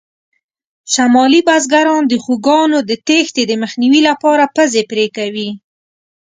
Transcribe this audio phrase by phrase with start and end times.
[0.93, 5.49] شمالي بزګران د خوکانو د تېښتې د مخنیوي لپاره پزې پرې کوي.